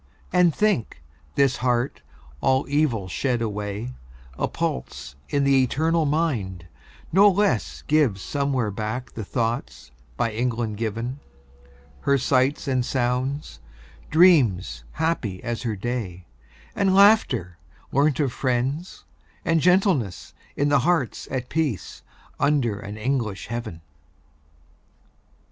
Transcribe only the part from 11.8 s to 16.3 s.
Her sights and sounds; dreams happy as her day;